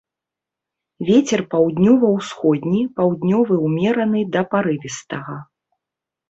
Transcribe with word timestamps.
Вецер 1.09 1.43
паўднёва-ўсходні, 1.51 2.81
паўднёвы 3.01 3.53
ўмераны 3.67 4.25
да 4.37 4.41
парывістага. 4.55 5.39